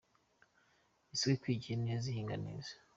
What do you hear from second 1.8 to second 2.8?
neza ihinga neza.